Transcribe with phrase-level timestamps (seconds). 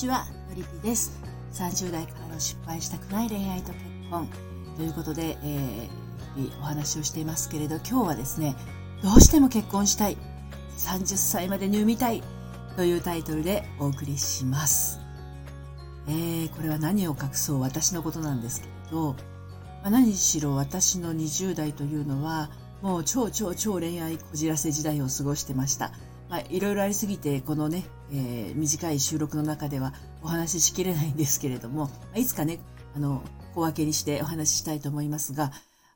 [0.00, 1.12] ちは、のりぴです。
[1.52, 4.30] 30代からの失敗したくない恋愛と結婚
[4.78, 8.56] ということで、えー、お話をしていますけれど、今日はですね、
[9.02, 10.16] どうしても結婚したい、
[10.78, 12.22] 30歳までに産みたい
[12.76, 15.00] というタイトルでお送りします。
[16.08, 19.16] えー、これは何を隠そう私のことなんですけれど、
[19.82, 22.48] まあ、何しろ私の20代というのは、
[22.80, 25.92] もう超超超恋愛こじらせ時代を過ごしてました。
[26.30, 32.60] まあ、いろいろありすぎて、このね、えー、短い収録の中ではお話ししきれないんですけれども、 いつかね、
[32.94, 33.22] あの、
[33.54, 35.52] 小分けにしてお話ししたいと思いますが、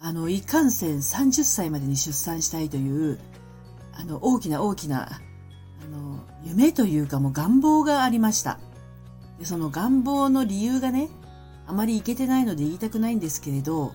[0.00, 3.18] あの、いかんせん30歳までに出産したいという、
[3.94, 5.20] あの、大きな大きな、あ
[5.90, 8.58] の、夢というかもう願望がありました。
[9.38, 11.08] でその願望の理由がね、
[11.66, 13.92] あまりいけてないので言いたくないんですけれど、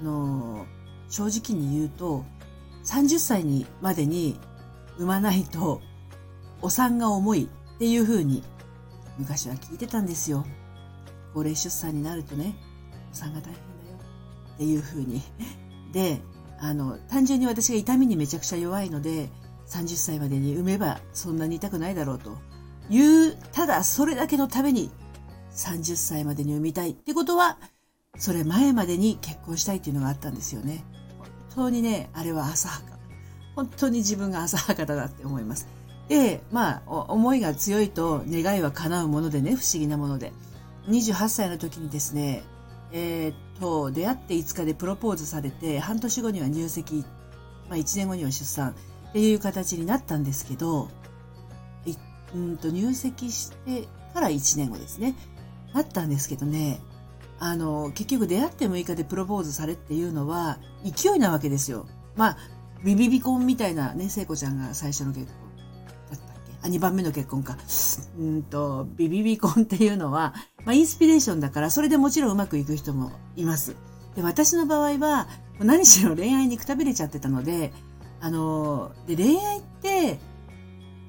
[0.00, 0.66] あの、
[1.08, 2.24] 正直に言うと、
[2.84, 4.38] 30歳にまでに
[4.98, 5.80] 産まないと
[6.62, 8.42] お産が重いっていう風に
[9.18, 10.44] 昔は聞いてたんですよ。
[11.32, 12.54] 高齢出産になるとね、
[13.12, 13.60] お産が大変だよ
[14.54, 15.22] っていう風に。
[15.92, 16.20] で、
[16.58, 19.30] あの、単純に私が痛みにめちゃくちゃ弱いので、
[19.68, 22.38] 30歳までに産めばそんなに痛くないだろうと
[22.90, 24.90] いう、ただそれだけのために
[25.52, 27.58] 30歳までに産みたいってことは、
[28.16, 30.84] それ前までに結婚したいっていうのがあったんですよね。
[31.18, 32.98] 本当にね、あれは浅はか。
[33.56, 35.66] 本当に自分が浅はかだなって思います。
[36.08, 40.32] で、まあ、思いが強いと願いは叶うものでね、不思議なもので。
[40.88, 42.42] 28歳の時にですね、
[42.92, 47.04] えー、っと、出会って5日でプロポーズされて、半年後には入籍、
[47.68, 48.74] まあ1年後には出産
[49.08, 50.90] っていう形になったんですけど、
[52.34, 55.14] うんと入籍してから1年後ですね。
[55.72, 56.80] なったんですけどね、
[57.38, 61.86] あの、結局出会って6日でプロポーズされっていうのは勢いなわけですよ。
[62.16, 62.36] まあ、
[62.84, 65.43] ビビビコンみたいなね、聖子ちゃんが最初の結婚
[66.64, 67.56] あ、2番目の結婚か。
[68.18, 70.34] うんと、ビビビコンっていうのは、
[70.64, 73.76] まあ、インスピレーションだから、それでもちろんうまくいく人もいます。
[74.16, 75.28] で、私の場合は、
[75.60, 77.72] 何しろ恋愛にくたびれちゃってたので、
[78.20, 80.18] あの、で、恋愛って、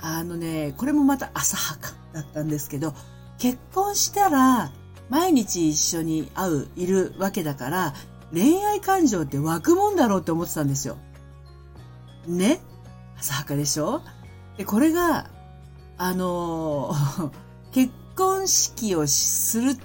[0.00, 2.92] あのね、これもまた浅はかだったんですけど、
[3.38, 4.72] 結婚したら、
[5.08, 7.94] 毎日一緒に会う、いるわけだから、
[8.32, 10.96] 恋愛感情って湧くもんだろうって思ってたんですよ。
[12.26, 12.60] ね？
[13.18, 14.02] 浅はかでしょ？
[14.56, 15.30] で、これが、
[15.96, 17.30] あのー、
[17.72, 19.76] 結婚式をする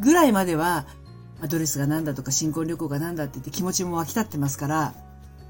[0.00, 0.86] ぐらいまでは、
[1.48, 4.94] ドレスがなんだとか新婚旅行がなんだって言って気持ちも湧き立ってますから、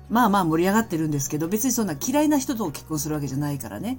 [0.08, 3.98] まあまあ盛り上がってるんですけど、別にそんな嫌いな人と結婚するわけじゃないからね。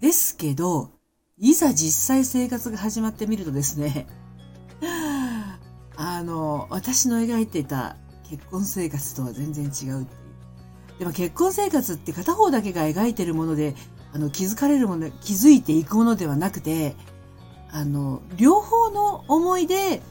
[0.00, 0.90] ですけど、
[1.38, 4.06] いざ実際生活が始まってみるとですね、
[5.96, 7.96] あの、私の描いていた
[8.28, 10.06] 結婚生活とは全然違う
[10.98, 13.74] でも結婚生活って片方だけが描いてるもので、
[14.12, 16.96] あの、気づかれるもの、気づいていくものではなくて、
[17.70, 20.02] あの、両方の思いで、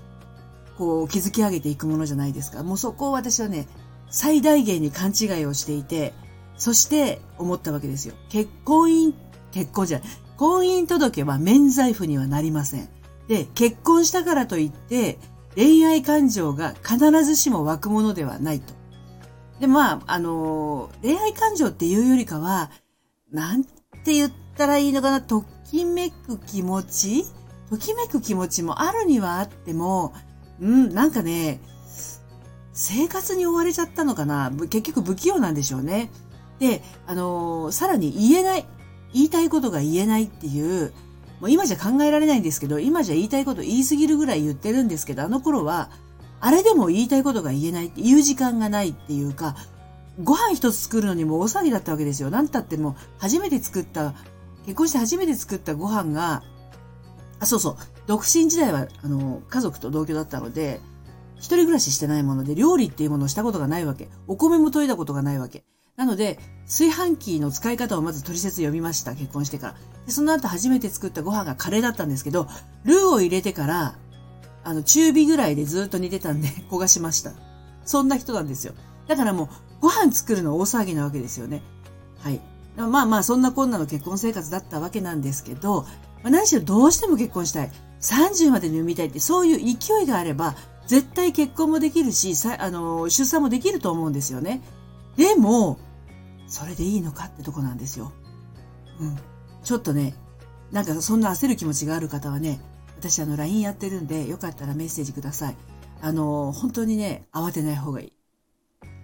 [0.78, 2.64] こう、築き上げていくものじゃないですか。
[2.64, 3.68] もうそこを私はね、
[4.10, 6.14] 最大限に勘違いをしていて、
[6.58, 8.16] そして思ったわけですよ。
[8.30, 9.14] 結婚姻、
[9.52, 10.08] 結婚じゃない。
[10.38, 12.90] 婚姻届は免罪符にはなりません。
[13.28, 15.20] で、結婚したからといって、
[15.56, 18.74] 恋愛感情が必ずしも湧くものではないと。
[19.60, 22.72] で、まあ、あの、恋愛感情っていうよりかは、
[23.32, 27.26] なんて言ったらいいのかな、ときめく気持ち？
[27.70, 30.14] ときめく気持ちもあるにはあっても、
[30.60, 31.60] うん、なんかね、
[32.74, 34.52] 生活に追われちゃったのかな？
[34.70, 36.12] 結局不器用なんでしょうね。
[36.60, 38.66] で、あのさらに言えない。
[39.14, 40.94] 言いたいことが言えないっていう、
[41.40, 45.90] もう今じゃ考えられないんですけど、今じゃ言いたいこと言いすぎるぐらい言ってるんですけど、あの頃は、
[46.40, 49.56] あれでも言いたいことが言えないって言う時間がないっていうか、
[50.22, 52.30] ご飯一つ作るのにも大騒ぎだったわけですよ。
[52.30, 54.14] なんたっても初めて作った、
[54.66, 56.44] 結婚して初めて作ったご飯が、
[57.40, 60.82] あ、そうそう、独身時代は、あの、家族と同居だったので、
[61.38, 64.10] 一人暮らししてないもので、料理っていうものをしたことがないわけ。
[64.28, 65.64] お米も研いだことがないわけ。
[65.96, 69.16] なので、炊飯器の使い方をまず取説読みました。
[69.16, 69.76] 結婚してから。
[70.06, 72.48] で、その後初めて作ったご飯がカレーだったんですけど、
[72.84, 73.96] ルーを入れてから、
[74.66, 77.32] あの、中火ぐらいでずっと煮てたんで、焦がしました。
[77.86, 78.74] そんな人なんですよ。
[79.10, 79.50] だからもう、
[79.82, 81.64] ご飯作るの大騒ぎなわけですよね。
[82.20, 82.40] はい。
[82.78, 85.82] まあまあ、そんなこんなの結婚生活だったわけなんですけど、
[86.22, 87.72] まあ、何しろどうしても結婚したい。
[88.02, 94.62] 30までに産みたいって、そういう勢いがあれば、絶対結婚もできるし、さあの、出産もできると思うんですよね。
[95.18, 95.80] でも、
[96.48, 98.12] それでいいのかってとこなんですよ。
[99.00, 99.18] うん。
[99.64, 100.14] ちょっとね、
[100.72, 102.62] なんかそんな焦る気持ちがある方はね、
[102.96, 105.56] 私あの LINE やってるんで、よかったらメッセージください。
[106.02, 108.19] あの、本当にね、慌てない方がいい。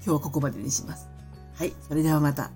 [0.06, 1.10] 今日はここまでにします。
[1.56, 2.52] はい、それではまた。